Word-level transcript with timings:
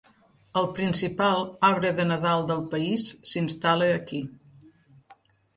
El 0.61 0.67
principal 0.79 1.43
arbre 1.69 1.91
de 2.01 2.07
Nadal 2.13 2.47
del 2.53 2.63
país 2.73 3.07
s'instal·la 3.33 3.91
aquí. 3.99 4.23